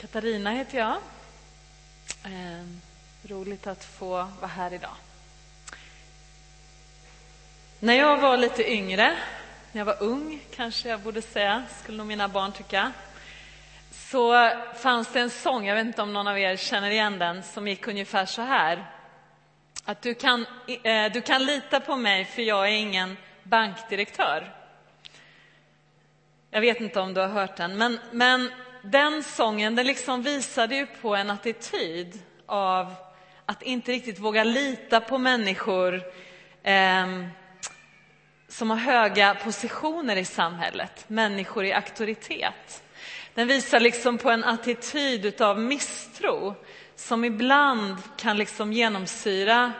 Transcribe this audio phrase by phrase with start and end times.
[0.00, 0.96] Katarina heter jag.
[2.24, 2.66] Eh,
[3.22, 4.94] roligt att få vara här idag.
[7.80, 9.16] När jag var lite yngre,
[9.72, 12.92] när jag var ung kanske jag borde säga, skulle nog mina barn tycka,
[13.90, 17.42] så fanns det en sång, jag vet inte om någon av er känner igen den,
[17.42, 18.86] som gick ungefär så här.
[19.84, 20.46] Att du kan,
[20.82, 24.54] eh, du kan lita på mig för jag är ingen bankdirektör.
[26.50, 28.50] Jag vet inte om du har hört den, men, men
[28.82, 32.94] den sången den liksom visade ju på en attityd av
[33.46, 36.02] att inte riktigt våga lita på människor
[36.62, 37.06] eh,
[38.48, 42.82] som har höga positioner i samhället, människor i auktoritet.
[43.34, 46.54] Den visar liksom på en attityd av misstro
[46.96, 49.72] som ibland kan liksom genomsyra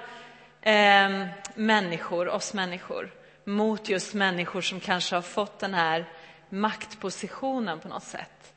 [0.62, 3.11] eh, människor, oss människor
[3.45, 6.05] mot just människor som kanske har fått den här
[6.48, 8.55] maktpositionen på något sätt.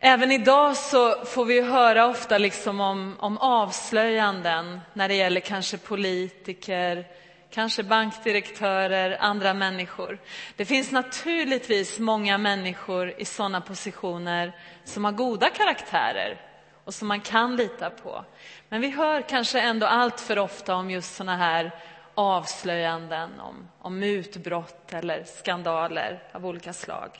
[0.00, 5.78] Även idag så får vi höra ofta liksom om, om avslöjanden när det gäller kanske
[5.78, 7.06] politiker,
[7.50, 10.18] kanske bankdirektörer, andra människor.
[10.56, 14.52] Det finns naturligtvis många människor i sådana positioner
[14.84, 16.40] som har goda karaktärer
[16.84, 18.24] och som man kan lita på.
[18.68, 21.70] Men vi hör kanske ändå allt för ofta om just sådana här
[22.14, 27.10] avslöjanden om, om mutbrott eller skandaler av olika slag.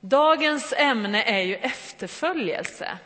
[0.00, 2.98] Dagens ämne är ju efterföljelse.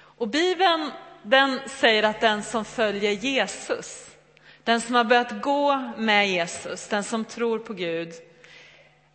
[0.00, 0.90] Och Bibeln
[1.22, 4.16] den säger att den som följer Jesus,
[4.64, 8.12] den som har börjat gå med Jesus, den som tror på Gud,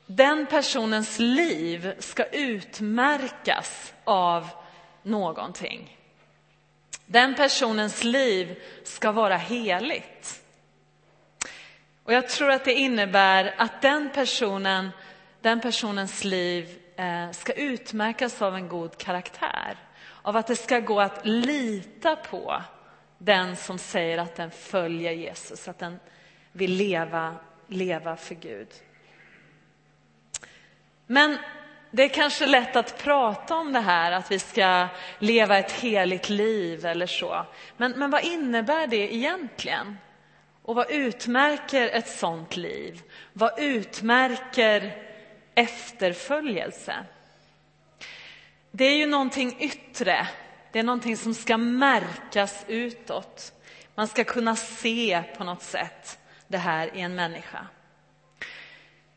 [0.05, 4.49] den personens liv ska utmärkas av
[5.03, 5.97] någonting.
[7.05, 10.41] Den personens liv ska vara heligt.
[12.03, 14.89] Och jag tror att det innebär att den personen,
[15.41, 19.77] den personens liv Eh, ska utmärkas av en god karaktär.
[20.21, 22.61] Av att det ska gå att lita på
[23.17, 25.99] den som säger att den följer Jesus, att den
[26.51, 27.35] vill leva,
[27.67, 28.67] leva för Gud.
[31.07, 31.37] Men
[31.91, 34.87] det är kanske lätt att prata om det här, att vi ska
[35.19, 37.45] leva ett heligt liv eller så.
[37.77, 39.97] Men, men vad innebär det egentligen?
[40.63, 43.01] Och vad utmärker ett sånt liv?
[43.33, 45.12] Vad utmärker
[45.55, 47.05] efterföljelse?
[48.71, 50.27] Det är ju någonting yttre,
[50.71, 53.53] det är någonting som ska märkas utåt.
[53.95, 57.67] Man ska kunna se på något sätt det här i en människa.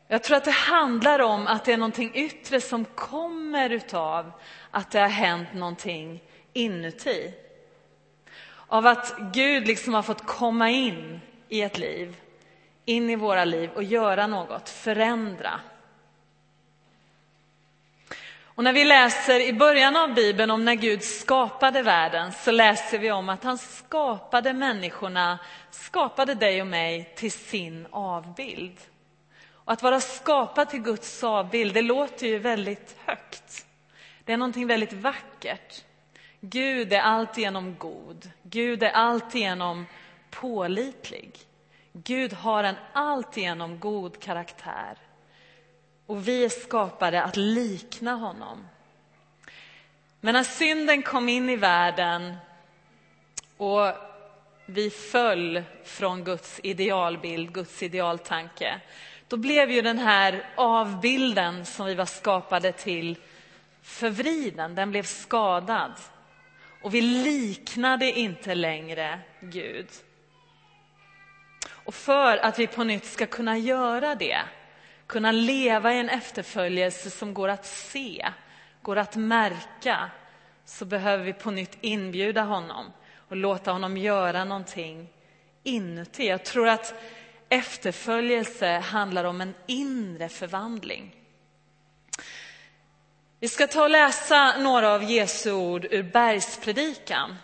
[0.07, 4.31] Jag tror att det handlar om att det är någonting yttre som kommer utav
[4.71, 7.33] att det har hänt någonting inuti.
[8.67, 12.15] Av att Gud liksom har fått komma in i ett liv,
[12.85, 15.59] in i våra liv och göra något, förändra.
[18.57, 22.99] Och när vi läser i början av Bibeln om när Gud skapade världen så läser
[22.99, 25.39] vi om att han skapade människorna,
[25.71, 28.77] skapade dig och mig till sin avbild.
[29.51, 33.65] Och att vara skapad till Guds avbild, det låter ju väldigt högt.
[34.23, 35.83] Det är någonting väldigt vackert.
[36.39, 38.31] Gud är alltigenom god.
[38.43, 39.85] Gud är alltigenom
[40.29, 41.31] pålitlig.
[41.93, 44.97] Gud har en alltigenom god karaktär.
[46.07, 48.67] Och vi är skapade att likna honom.
[50.21, 52.35] Men när synden kom in i världen
[53.57, 53.93] och
[54.65, 58.81] vi föll från Guds idealbild, Guds idealtanke,
[59.27, 63.17] då blev ju den här avbilden som vi var skapade till
[63.81, 65.91] förvriden, den blev skadad.
[66.81, 69.87] Och vi liknade inte längre Gud.
[71.69, 74.39] Och för att vi på nytt ska kunna göra det,
[75.07, 78.27] kunna leva i en efterföljelse som går att se,
[78.81, 80.09] går att märka,
[80.65, 82.91] så behöver vi på nytt inbjuda honom
[83.29, 85.09] och låta honom göra någonting
[85.63, 86.27] inuti.
[86.27, 86.93] Jag tror att
[87.49, 91.15] efterföljelse handlar om en inre förvandling.
[93.39, 97.37] Vi ska ta och läsa några av Jesu ord ur Bergspredikan.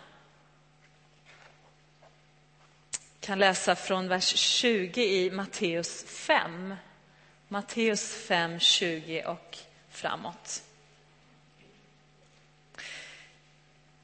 [2.90, 6.74] Vi kan läsa från vers 20 i Matteus 5.
[7.54, 9.58] Matteus 5, 20 och
[9.88, 10.62] framåt.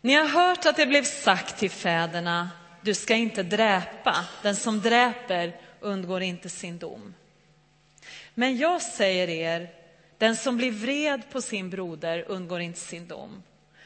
[0.01, 2.51] Ni har hört att det blev sagt till fäderna,
[2.81, 7.15] du ska inte dräpa, den som dräper undgår inte sin dom.
[8.35, 9.71] Men jag säger er,
[10.19, 13.43] den som blir vred på sin broder undgår inte sin dom.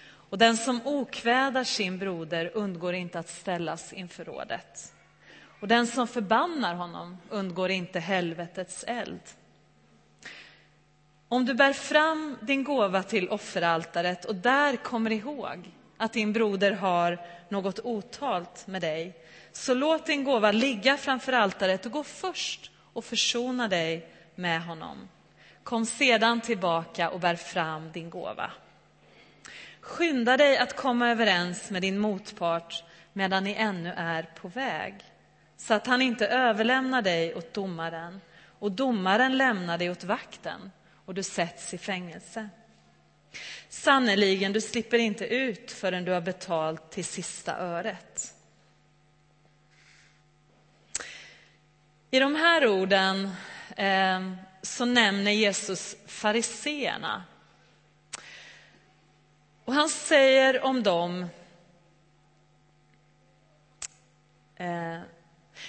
[0.06, 4.94] Och den som okvädar sin broder undgår inte att ställas inför rådet.
[5.60, 9.20] Och den som förbannar honom undgår inte helvetets eld.
[11.28, 16.72] Om du bär fram din gåva till offeraltaret och där kommer ihåg att din broder
[16.72, 17.18] har
[17.48, 19.16] något otalt med dig,
[19.52, 25.08] så låt din gåva ligga framför altaret och gå först och försona dig med honom.
[25.62, 28.50] Kom sedan tillbaka och bär fram din gåva.
[29.80, 34.94] Skynda dig att komma överens med din motpart medan ni ännu är på väg,
[35.56, 38.20] så att han inte överlämnar dig åt domaren
[38.58, 40.70] och domaren lämnar dig åt vakten
[41.04, 42.48] och du sätts i fängelse.
[43.68, 48.34] Sannerligen, du slipper inte ut förrän du har betalt till sista öret.
[52.10, 53.30] I de här orden
[53.76, 57.24] eh, så nämner Jesus fariseerna.
[59.64, 61.28] Och han säger om dem
[64.56, 65.00] eh,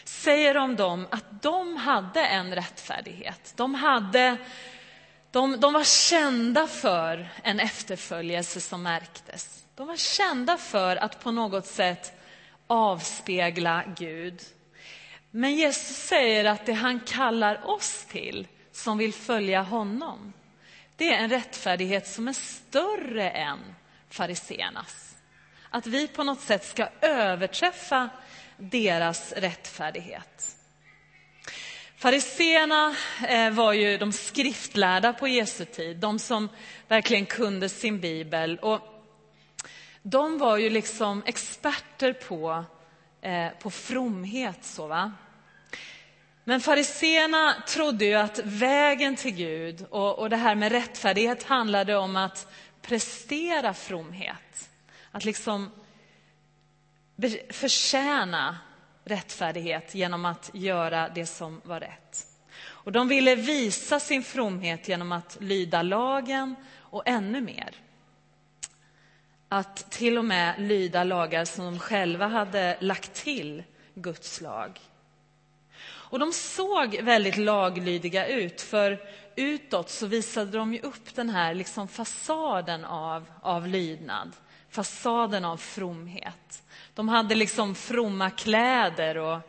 [0.03, 3.53] säger om dem att de hade en rättfärdighet.
[3.55, 4.37] De, hade,
[5.35, 9.65] de, de var kända för en efterföljelse som märktes.
[9.75, 12.13] De var kända för att på något sätt
[12.67, 14.41] avspegla Gud.
[15.31, 20.33] Men Jesus säger att det han kallar oss till, som vill följa honom,
[20.95, 23.75] det är en rättfärdighet som är större än
[24.09, 25.17] fariseernas.
[25.69, 28.09] Att vi på något sätt ska överträffa
[28.57, 30.54] deras rättfärdighet.
[31.97, 32.95] Fariseerna
[33.27, 36.49] eh, var ju de skriftlärda på Jesu tid, de som
[36.87, 38.59] verkligen kunde sin bibel.
[38.59, 38.81] Och
[40.01, 42.65] de var ju liksom experter på,
[43.21, 44.65] eh, på fromhet.
[44.65, 45.11] Så va?
[46.43, 51.95] Men fariseerna trodde ju att vägen till Gud och, och det här med rättfärdighet handlade
[51.95, 52.47] om att
[52.81, 54.69] prestera fromhet.
[55.11, 55.71] Att liksom
[57.49, 58.57] förtjäna
[59.05, 62.27] rättfärdighet genom att göra det som var rätt.
[62.67, 67.75] Och de ville visa sin fromhet genom att lyda lagen och ännu mer.
[69.49, 73.63] Att till och med lyda lagar som de själva hade lagt till
[73.93, 74.79] Guds lag.
[75.87, 78.99] Och de såg väldigt laglydiga ut, för
[79.35, 84.31] utåt så visade de ju upp den här liksom fasaden av, av lydnad,
[84.69, 86.63] fasaden av fromhet.
[86.95, 89.39] De hade liksom fromma kläder och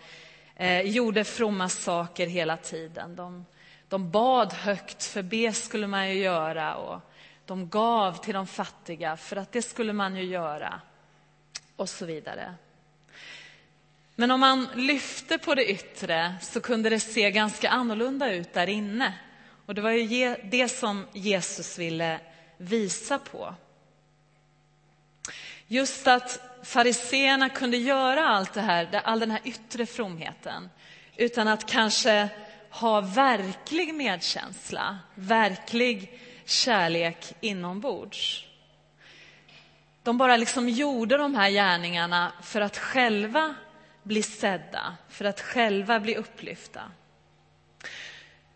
[0.57, 3.17] eh, gjorde fromma saker hela tiden.
[3.17, 3.47] De,
[3.89, 6.77] de bad högt, för be skulle man ju göra.
[6.77, 7.01] Och
[7.45, 10.81] de gav till de fattiga, för att det skulle man ju göra.
[11.77, 12.55] Och så vidare.
[14.15, 18.67] Men om man lyfte på det yttre så kunde det se ganska annorlunda ut där
[18.67, 19.15] inne.
[19.67, 22.21] Och det var ju det som Jesus ville
[22.57, 23.55] visa på.
[25.67, 30.71] Just att fariseerna kunde göra allt det här, all den här yttre fromheten
[31.17, 32.29] utan att kanske
[32.71, 38.45] ha verklig medkänsla, verklig kärlek inombords.
[40.03, 43.55] De bara liksom gjorde de här gärningarna för att själva
[44.03, 46.83] bli sedda, för att själva bli upplyfta.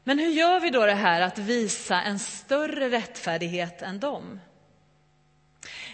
[0.04, 4.40] Men hur gör vi då det här att visa en större rättfärdighet än dem?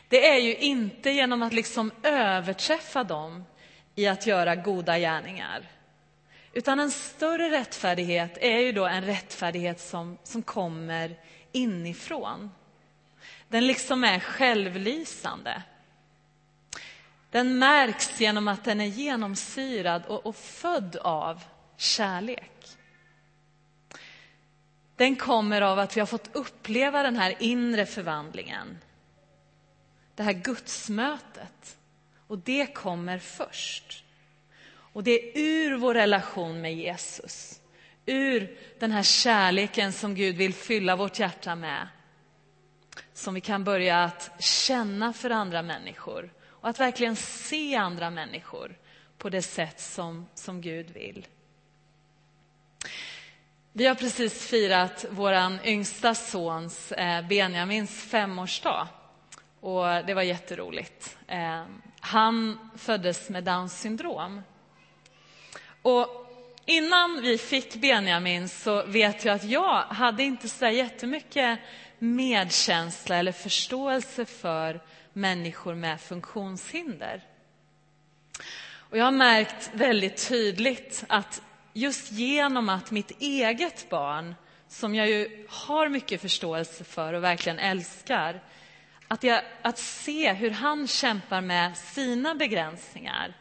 [0.09, 3.45] Det är ju inte genom att liksom överträffa dem
[3.95, 5.69] i att göra goda gärningar.
[6.53, 11.17] Utan en större rättfärdighet är ju då en rättfärdighet som, som kommer
[11.53, 12.51] inifrån.
[13.49, 15.63] Den liksom är självlysande.
[17.31, 21.43] Den märks genom att den är genomsyrad och, och född av
[21.77, 22.53] kärlek.
[24.97, 28.79] Den kommer av att vi har fått uppleva den här inre förvandlingen
[30.17, 31.79] det här gudsmötet.
[32.27, 34.05] Och det kommer först.
[34.69, 37.61] Och det är ur vår relation med Jesus,
[38.07, 41.89] ur den här kärleken som Gud vill fylla vårt hjärta med,
[43.13, 48.79] som vi kan börja att känna för andra människor och att verkligen se andra människor
[49.19, 51.27] på det sätt som, som Gud vill.
[53.73, 58.89] Vi har precis firat vår yngsta sons, eh, Benjamins, femårsdag.
[59.67, 61.19] Och det var jätteroligt.
[61.29, 64.43] Ehm, han föddes med Downs syndrom.
[65.83, 66.09] Och
[66.65, 71.59] innan vi fick Benjamin så vet jag att jag hade inte så jättemycket
[71.99, 74.81] medkänsla eller förståelse för
[75.13, 77.23] människor med funktionshinder.
[78.73, 81.43] Och jag har märkt väldigt tydligt att
[81.73, 84.35] just genom att mitt eget barn,
[84.69, 88.41] som jag ju har mycket förståelse för och verkligen älskar,
[89.09, 93.35] att, jag, att se hur han kämpar med sina begränsningar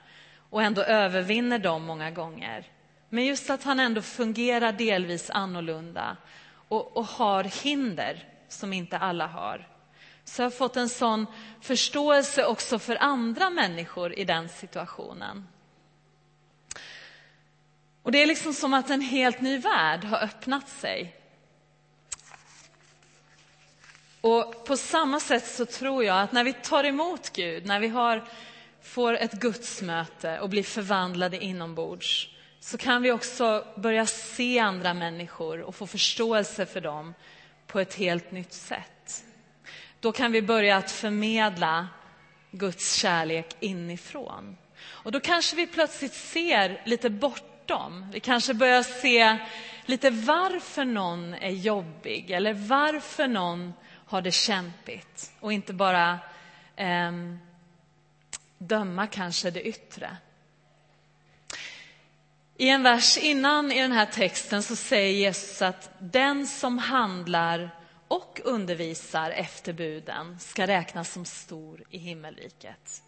[0.50, 2.66] och ändå övervinner dem många gånger.
[3.10, 6.18] Men just att han ändå fungerar delvis annorlunda
[6.68, 9.68] och, och har hinder som inte alla har.
[10.24, 11.26] Så jag har fått en sån
[11.62, 15.48] förståelse också för andra människor i den situationen.
[18.04, 21.16] Och det är liksom som att en helt ny värld har öppnat sig.
[24.26, 27.88] Och på samma sätt så tror jag att när vi tar emot Gud, när vi
[27.88, 28.24] har,
[28.82, 32.30] får ett gudsmöte och blir förvandlade inombords,
[32.60, 37.14] så kan vi också börja se andra människor och få förståelse för dem
[37.68, 39.24] på ett helt nytt sätt.
[40.00, 41.88] Då kan vi börja att förmedla
[42.52, 44.58] Guds kärlek inifrån.
[44.88, 48.12] Och då kanske vi plötsligt ser lite bortom.
[48.12, 49.38] Vi kanske börjar se
[49.86, 53.74] lite varför någon är jobbig eller varför någon
[54.06, 56.20] har det kämpigt och inte bara
[56.76, 57.12] eh,
[58.58, 60.18] döma kanske det yttre.
[62.58, 67.70] I en vers innan i den här texten så säger Jesus att den som handlar
[68.08, 73.04] och undervisar efter buden ska räknas som stor i himmelriket.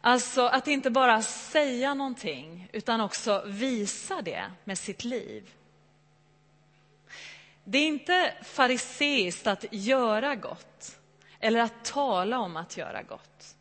[0.00, 5.50] Alltså att inte bara säga någonting utan också visa det med sitt liv.
[7.68, 10.98] Det är inte fariseiskt att göra gott
[11.40, 13.56] eller att tala om att göra gott.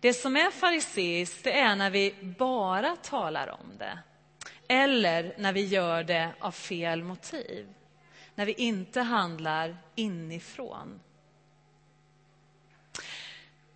[0.00, 3.98] Det som är fariseiskt det är när vi bara talar om det
[4.68, 7.68] eller när vi gör det av fel motiv.
[8.34, 11.00] När vi inte handlar inifrån.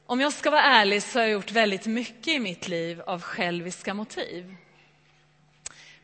[0.06, 3.22] Om jag ska vara ärlig så har jag gjort väldigt mycket i mitt liv av
[3.22, 4.56] själviska motiv.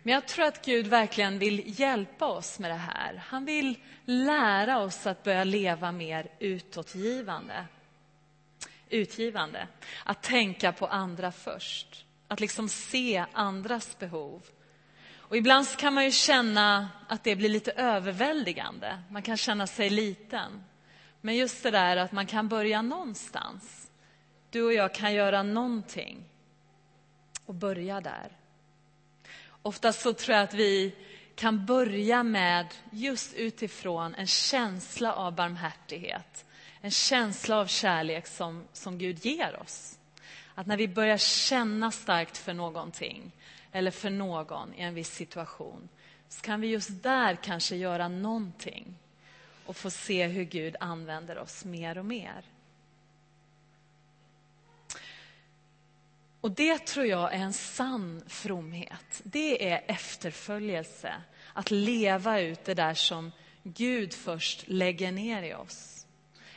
[0.07, 3.23] Men jag tror att Gud verkligen vill hjälpa oss med det här.
[3.27, 7.67] Han vill lära oss att börja leva mer utåtgivande.
[8.89, 9.69] Utgivande.
[10.05, 12.05] Att tänka på andra först.
[12.29, 14.43] Att liksom se andras behov.
[15.17, 18.99] Och ibland kan man ju känna att det blir lite överväldigande.
[19.11, 20.65] Man kan känna sig liten.
[21.21, 23.91] Men just det där att man kan börja någonstans.
[24.51, 26.25] Du och jag kan göra någonting
[27.47, 28.37] och börja där.
[29.67, 30.95] Oftast så tror jag att vi
[31.35, 36.45] kan börja med just utifrån en känsla av barmhärtighet.
[36.81, 39.99] En känsla av kärlek som, som Gud ger oss.
[40.55, 43.33] Att när vi börjar känna starkt för någonting
[43.73, 45.89] eller för någon i en viss situation
[46.29, 48.95] så kan vi just där kanske göra någonting
[49.67, 52.45] och få se hur Gud använder oss mer och mer.
[56.47, 59.21] Och det tror jag är en sann fromhet.
[59.23, 61.15] Det är efterföljelse.
[61.53, 66.07] Att leva ut det där som Gud först lägger ner i oss.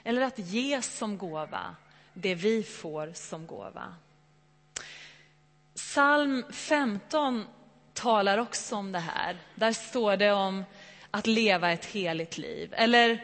[0.03, 1.75] Eller att ge som gåva
[2.13, 3.95] det vi får som gåva.
[5.75, 7.45] Psalm 15
[7.93, 9.37] talar också om det här.
[9.55, 10.63] Där står det om
[11.11, 12.73] att leva ett heligt liv.
[12.77, 13.23] Eller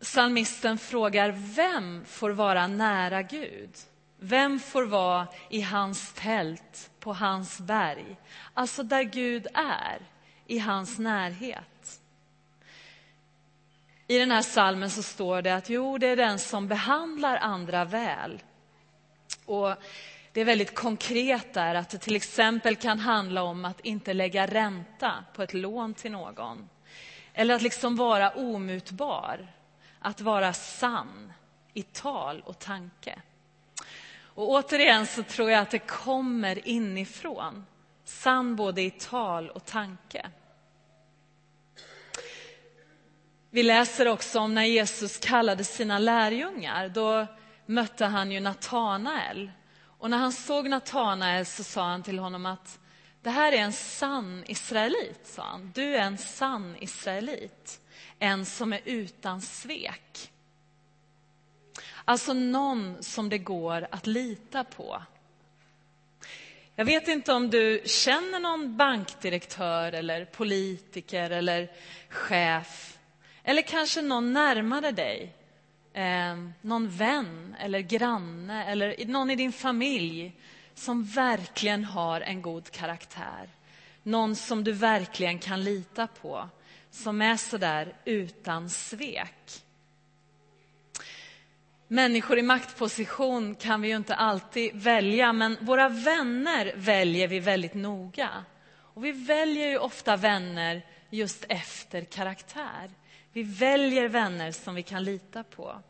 [0.00, 3.70] psalmisten frågar, vem får vara nära Gud?
[4.18, 8.16] Vem får vara i hans tält på hans berg?
[8.54, 10.00] Alltså där Gud är,
[10.46, 12.00] i hans närhet.
[14.06, 17.84] I den här salmen så står det att jo, det är den som behandlar andra
[17.84, 18.42] väl.
[19.44, 19.74] Och
[20.32, 24.46] det är väldigt konkret där att det till exempel kan handla om att inte lägga
[24.46, 26.68] ränta på ett lån till någon.
[27.34, 29.52] Eller att liksom vara omutbar,
[29.98, 31.32] att vara sann
[31.74, 33.22] i tal och tanke.
[34.36, 37.66] Och återigen så tror jag att det kommer inifrån.
[38.04, 40.26] Sann både i tal och tanke.
[43.50, 46.88] Vi läser också om när Jesus kallade sina lärjungar.
[46.88, 47.26] Då
[47.66, 49.50] mötte han ju Natanael.
[49.98, 52.78] Och när han såg Natanael så sa han till honom att
[53.22, 55.72] det här är en sann israelit, sa han.
[55.74, 57.80] Du är en sann israelit,
[58.18, 60.32] en som är utan svek.
[62.08, 65.02] Alltså någon som det går att lita på.
[66.74, 71.70] Jag vet inte om du känner någon bankdirektör eller politiker eller
[72.08, 72.98] chef
[73.42, 75.34] eller kanske någon närmare dig.
[75.92, 80.32] Eh, någon vän eller granne eller någon i din familj
[80.74, 83.48] som verkligen har en god karaktär.
[84.02, 86.48] Någon som du verkligen kan lita på,
[86.90, 89.65] som är så där utan svek.
[91.88, 97.74] Människor i maktposition kan vi ju inte alltid välja, men våra vänner väljer vi väldigt
[97.74, 98.44] noga.
[98.78, 102.90] Och vi väljer ju ofta vänner just efter karaktär.
[103.32, 105.82] Vi väljer vänner som vi kan lita på.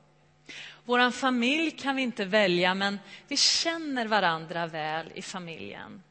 [0.85, 2.99] Vår familj kan vi inte välja, men
[3.29, 6.03] vi känner varandra väl i familjen.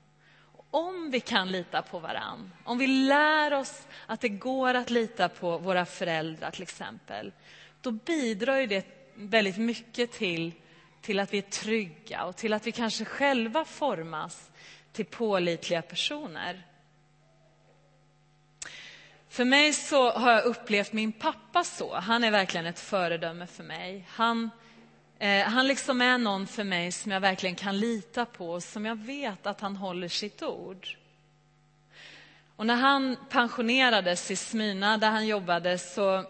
[0.69, 5.29] om vi kan lita på varann, om vi lär oss att det går att lita
[5.29, 7.31] på våra föräldrar till exempel,
[7.81, 10.51] då bidrar ju det väldigt mycket till,
[11.01, 14.51] till att vi är trygga och till att vi kanske själva formas
[14.91, 16.65] till pålitliga personer.
[19.29, 21.95] För mig så har jag upplevt min pappa så.
[21.95, 24.07] Han är verkligen ett föredöme för mig.
[24.09, 24.49] Han,
[25.19, 28.85] eh, han liksom är någon för mig som jag verkligen kan lita på och som
[28.85, 30.87] jag vet att han håller sitt ord.
[32.55, 36.25] Och när han pensionerades i Smyna, där han jobbade, så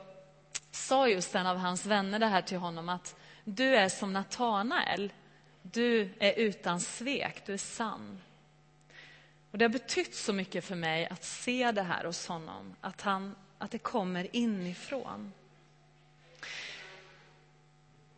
[0.76, 5.14] sa just en av hans vänner det här till honom att du är som Natanael.
[5.62, 8.22] Du är utan svek, du är sann.
[9.52, 13.02] Och det har betytt så mycket för mig att se det här hos honom, att,
[13.02, 15.34] han, att det kommer inifrån.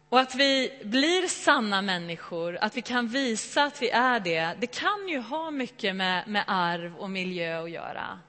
[0.10, 4.68] Och att vi blir sanna människor, att vi kan visa att vi är det, det
[4.68, 8.20] kan ju ha mycket med, med arv och miljö att göra.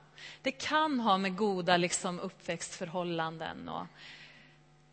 [0.42, 3.86] Det kan ha med goda liksom, uppväxtförhållanden och,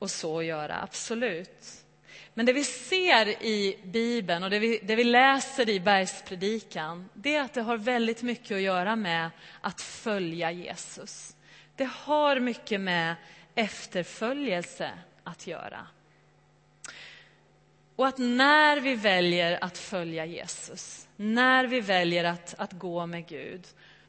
[0.06, 1.86] och så att göra, absolut.
[2.34, 7.36] Men det vi ser i Bibeln och det vi, det vi läser i bergspredikan, det
[7.36, 9.30] är att det har väldigt mycket att göra med
[9.62, 11.36] att följa Jesus.
[11.76, 13.16] Det har mycket med
[13.56, 14.92] efterföljelse
[15.24, 15.88] att göra.
[17.96, 23.28] Och att när vi väljer att följa Jesus, när vi väljer att, att gå med
[23.28, 23.68] Gud,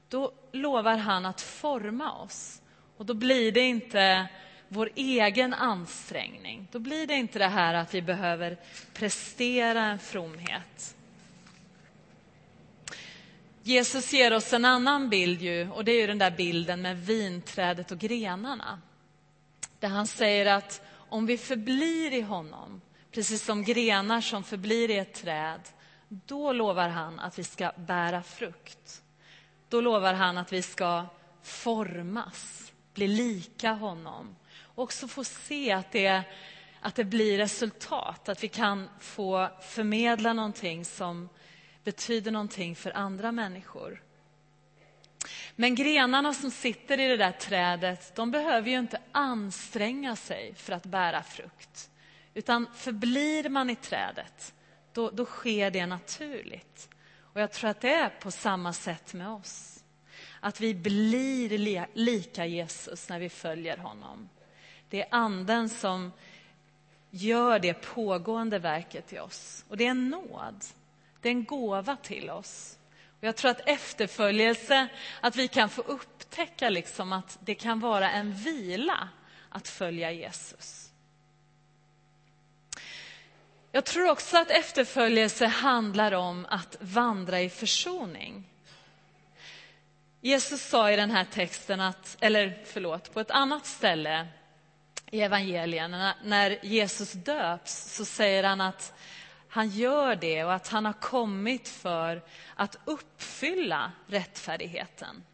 [0.08, 2.62] då lovar han att forma oss.
[2.96, 4.28] Och då blir det inte
[4.68, 6.68] vår egen ansträngning.
[6.72, 8.58] Då blir det inte det här att vi behöver
[8.92, 10.96] prestera en fromhet.
[13.62, 17.06] Jesus ger oss en annan bild ju, och det är ju den där bilden med
[17.06, 18.80] vinträdet och grenarna.
[19.78, 22.80] Där han säger att om vi förblir i honom,
[23.12, 25.60] precis som grenar som förblir i ett träd,
[26.08, 29.02] då lovar han att vi ska bära frukt.
[29.68, 31.04] Då lovar han att vi ska
[31.42, 34.36] formas, bli lika honom
[34.76, 36.22] också få se att det,
[36.80, 41.28] att det blir resultat, att vi kan få förmedla någonting som
[41.84, 44.02] betyder någonting för andra människor.
[45.56, 50.72] Men grenarna som sitter i det där trädet, de behöver ju inte anstränga sig för
[50.72, 51.90] att bära frukt.
[52.34, 54.54] Utan förblir man i trädet,
[54.92, 56.88] då, då sker det naturligt.
[57.18, 59.84] Och jag tror att det är på samma sätt med oss.
[60.40, 64.28] Att vi blir lika Jesus när vi följer honom.
[64.90, 66.12] Det är Anden som
[67.10, 69.64] gör det pågående verket i oss.
[69.68, 70.64] Och det är en nåd.
[71.20, 72.78] Det är en gåva till oss.
[73.20, 74.88] Och jag tror att efterföljelse,
[75.20, 79.08] att vi kan få upptäcka liksom att det kan vara en vila
[79.48, 80.90] att följa Jesus.
[83.72, 88.44] Jag tror också att efterföljelse handlar om att vandra i försoning.
[90.20, 94.26] Jesus sa i den här texten, att, eller förlåt, på ett annat ställe
[95.10, 98.94] i evangelierna, när Jesus döps, så säger han att
[99.48, 102.22] han gör det och att han har kommit för
[102.54, 105.24] att uppfylla rättfärdigheten.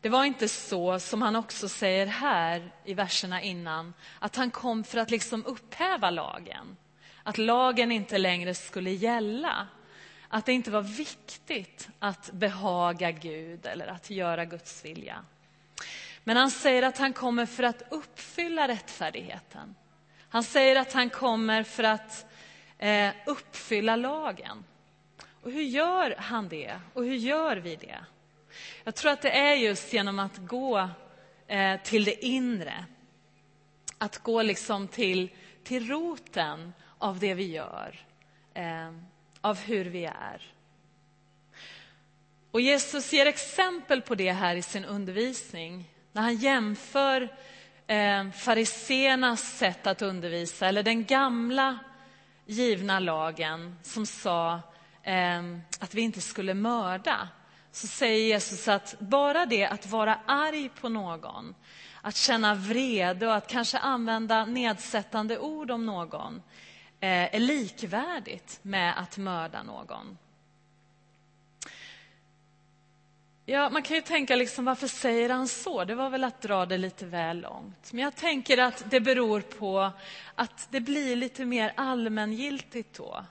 [0.00, 4.84] Det var inte så, som han också säger här i verserna innan, att han kom
[4.84, 6.76] för att liksom upphäva lagen.
[7.22, 9.68] Att lagen inte längre skulle gälla.
[10.28, 15.24] Att det inte var viktigt att behaga Gud eller att göra Guds vilja.
[16.24, 19.74] Men han säger att han kommer för att uppfylla rättfärdigheten.
[20.28, 22.26] Han säger att han kommer för att
[22.78, 24.64] eh, uppfylla lagen.
[25.42, 26.80] Och hur gör han det?
[26.92, 27.98] Och hur gör vi det?
[28.84, 30.88] Jag tror att det är just genom att gå
[31.46, 32.84] eh, till det inre.
[33.98, 35.30] Att gå liksom till,
[35.64, 38.06] till roten av det vi gör,
[38.54, 38.92] eh,
[39.40, 40.52] av hur vi är.
[42.50, 47.28] Och Jesus ger exempel på det här i sin undervisning när han jämför
[47.86, 51.78] eh, fariseernas sätt att undervisa, eller den gamla
[52.46, 54.60] givna lagen som sa
[55.02, 55.42] eh,
[55.80, 57.28] att vi inte skulle mörda,
[57.72, 61.54] så säger Jesus att bara det att vara arg på någon,
[62.02, 66.42] att känna vrede och att kanske använda nedsättande ord om någon
[67.00, 70.18] eh, är likvärdigt med att mörda någon.
[73.46, 75.84] Ja, man kan ju tänka liksom, varför säger han så?
[75.84, 77.92] Det var väl att dra det lite väl långt.
[77.92, 79.90] Men jag tänker att det beror på
[80.34, 83.24] att det blir lite mer allmängiltigt då.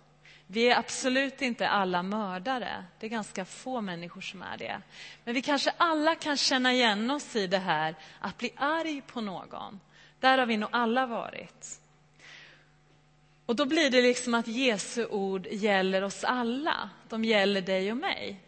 [0.48, 2.86] Vi är absolut inte alla mördare.
[3.00, 4.82] Det är ganska få människor som är det.
[5.24, 9.22] Men vi kanske alla kan känna igen oss i det här att bli arg på
[9.22, 9.80] någon.
[10.20, 11.82] Där har vi nog alla varit.
[13.46, 16.90] Och då blir det liksom att Jesu ord gäller oss alla.
[17.10, 18.42] De gäller dig och mig.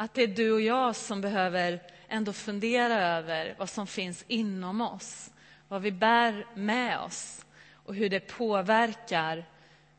[0.00, 4.80] Att det är du och jag som behöver ändå fundera över vad som finns inom
[4.80, 5.30] oss,
[5.68, 9.44] vad vi bär med oss och hur det påverkar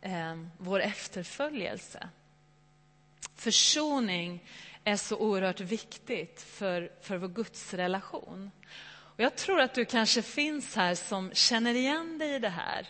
[0.01, 2.09] eh, vår efterföljelse.
[3.35, 4.43] Försoning
[4.83, 8.51] är så oerhört viktigt för, för vår gudsrelation.
[8.89, 12.87] Och jag tror att du kanske finns här som känner igen dig i det här.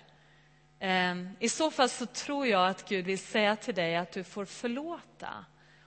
[0.80, 4.24] Eh, I så fall så tror jag att Gud vill säga till dig att du
[4.24, 5.46] får förlåta.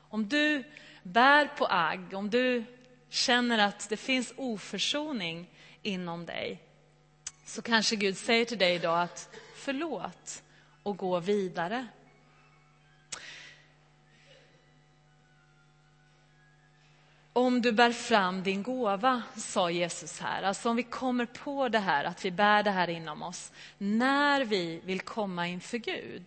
[0.08, 0.64] Om du
[1.04, 2.64] bär på agg, om du
[3.08, 5.50] känner att det finns oförsoning
[5.82, 6.62] inom dig,
[7.44, 10.42] så kanske Gud säger till dig idag att förlåt
[10.82, 11.86] och gå vidare.
[17.32, 20.42] Om du bär fram din gåva, sa Jesus här.
[20.42, 23.52] Alltså om vi kommer på det här, att vi bär det här inom oss.
[23.78, 26.24] När vi vill komma inför Gud.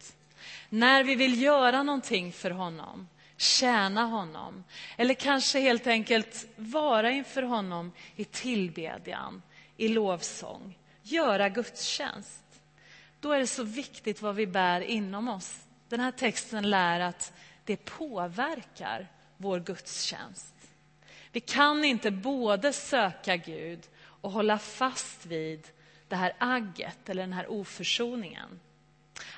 [0.70, 4.64] När vi vill göra någonting för honom tjäna honom.
[4.98, 9.42] Eller kanske helt enkelt vara inför honom i tillbedjan,
[9.78, 12.44] i lovsång, göra gudstjänst.
[13.20, 15.58] Då är det så viktigt vad vi bär inom oss.
[15.90, 17.34] Den här texten lär att
[17.66, 20.54] det påverkar vår gudstjänst.
[21.32, 23.80] Vi kan inte både söka Gud
[24.22, 25.68] och hålla fast vid
[26.08, 28.60] det här agget eller den här oförsoningen.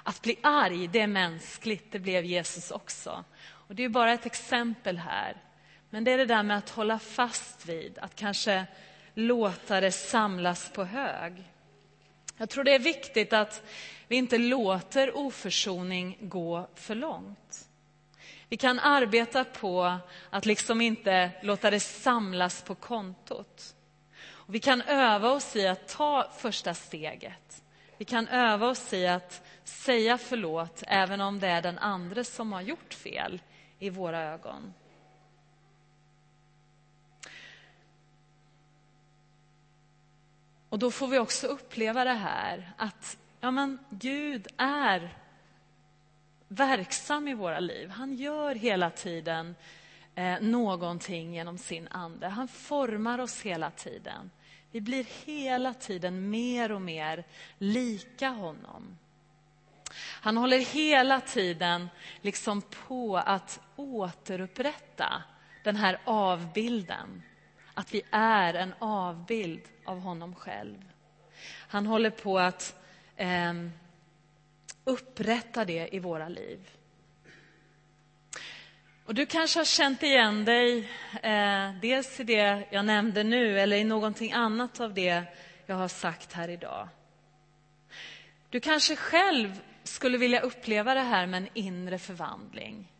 [0.04, 3.24] Att bli arg, det är mänskligt, det blev Jesus också.
[3.70, 5.36] Och det är bara ett exempel här.
[5.90, 8.66] Men det är det där med att hålla fast vid, att kanske
[9.14, 11.44] låta det samlas på hög.
[12.38, 13.64] Jag tror det är viktigt att
[14.08, 17.68] vi inte låter oförsoning gå för långt.
[18.48, 19.98] Vi kan arbeta på
[20.30, 23.76] att liksom inte låta det samlas på kontot.
[24.28, 27.64] Och vi kan öva oss i att ta första steget.
[27.98, 32.54] Vi kan öva oss i att säga förlåt även om det är den andra som
[32.54, 33.42] har gjort fel
[33.80, 34.74] i våra ögon.
[40.70, 45.18] Och då får vi också uppleva det här att ja, men Gud är
[46.48, 47.90] verksam i våra liv.
[47.90, 49.56] Han gör hela tiden
[50.16, 52.28] eh, någonting genom sin ande.
[52.28, 54.32] Han formar oss hela tiden.
[54.72, 57.24] Vi blir hela tiden mer och mer
[57.58, 58.98] lika honom.
[59.98, 61.90] Han håller hela tiden
[62.22, 65.24] liksom på att återupprätta
[65.64, 67.24] den här avbilden.
[67.74, 70.92] Att vi är en avbild av honom själv.
[71.68, 72.76] Han håller på att
[73.16, 73.54] eh,
[74.84, 76.70] upprätta det i våra liv.
[79.06, 80.92] Och du kanske har känt igen dig
[81.24, 85.24] eh, dels i det jag nämnde nu eller i någonting annat av det
[85.66, 86.88] jag har sagt här idag.
[88.50, 92.92] Du kanske själv skulle vilja uppleva det här med en inre förvandling.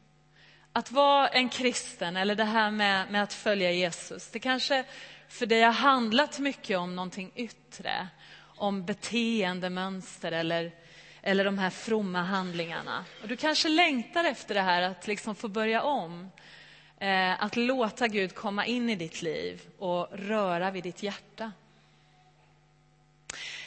[0.74, 4.86] Att vara en kristen, eller det här med, med att följa Jesus, det kanske
[5.28, 8.08] för dig har handlat mycket om någonting yttre,
[8.40, 10.72] om beteendemönster eller,
[11.22, 13.06] eller de här fromma handlingarna.
[13.22, 16.32] Och du kanske längtar efter det här att liksom få börja om.
[17.00, 21.52] Eh, att låta Gud komma in i ditt liv och röra vid ditt hjärta.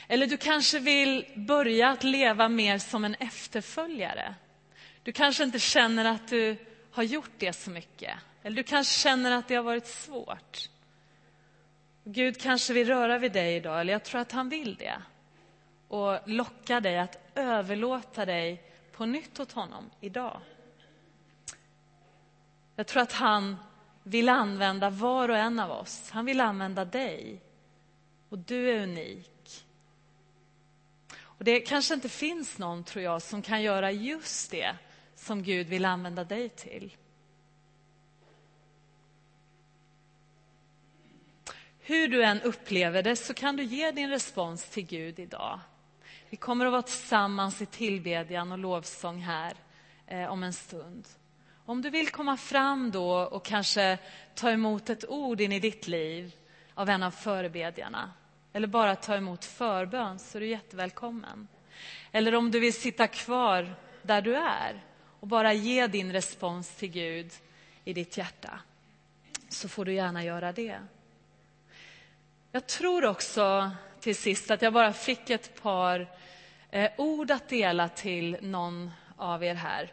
[0.09, 4.35] Eller du kanske vill börja att leva mer som en efterföljare.
[5.03, 6.57] Du kanske inte känner att du
[6.91, 8.19] har gjort det så mycket.
[8.43, 10.69] Eller du kanske känner att det har varit svårt.
[12.05, 15.03] Gud kanske vill röra vid dig idag, eller jag tror att han vill det.
[15.89, 18.63] Och locka dig att överlåta dig
[18.93, 20.41] på nytt åt honom idag.
[22.77, 23.57] Jag tror att han
[24.03, 26.11] vill använda var och en av oss.
[26.11, 27.41] Han vill använda dig.
[28.29, 29.32] Och du är unik.
[31.43, 34.77] Och det kanske inte finns någon, tror jag, som kan göra just det
[35.15, 36.97] som Gud vill använda dig till.
[41.81, 45.61] Hur du än upplever det så kan du ge din respons till Gud idag.
[46.31, 49.55] Vi kommer att vara tillsammans i tillbedjan och lovsång här
[50.07, 51.09] eh, om en stund.
[51.65, 53.99] Om du vill komma fram då och kanske
[54.35, 56.35] ta emot ett ord in i ditt liv
[56.75, 58.13] av en av förebedjarna
[58.53, 61.49] eller bara ta emot förbön så är du jättevälkommen.
[62.13, 64.85] Eller om du vill sitta kvar där du är
[65.21, 67.31] och bara ge din respons till Gud
[67.85, 68.61] i ditt hjärta
[69.49, 70.79] så får du gärna göra det.
[72.53, 76.11] Jag tror också till sist att jag bara fick ett par
[76.71, 79.93] eh, ord att dela till någon av er här.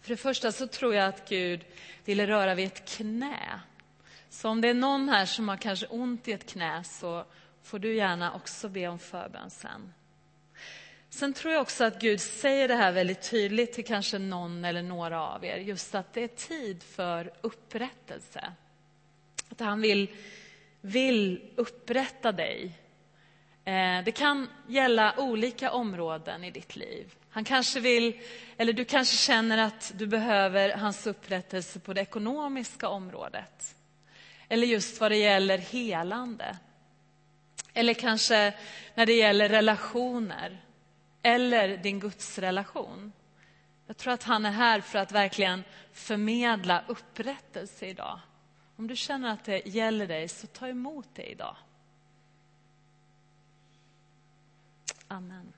[0.00, 1.64] För det första så tror jag att Gud
[2.04, 3.60] ville röra vid ett knä.
[4.30, 7.24] Så om det är någon här som har kanske ont i ett knä så
[7.66, 9.92] får du gärna också be om förbön sen.
[11.10, 14.82] Sen tror jag också att Gud säger det här väldigt tydligt till kanske någon eller
[14.82, 18.52] några av er, just att det är tid för upprättelse.
[19.48, 20.10] Att han vill,
[20.80, 22.78] vill upprätta dig.
[23.64, 27.14] Eh, det kan gälla olika områden i ditt liv.
[27.30, 28.20] Han kanske vill,
[28.56, 33.74] eller du kanske känner att du behöver hans upprättelse på det ekonomiska området.
[34.48, 36.56] Eller just vad det gäller helande.
[37.76, 38.54] Eller kanske
[38.94, 40.64] när det gäller relationer
[41.22, 43.12] eller din gudsrelation.
[43.86, 48.20] Jag tror att han är här för att verkligen förmedla upprättelse idag.
[48.76, 51.56] Om du känner att det gäller dig, så ta emot det idag.
[55.08, 55.52] Amen.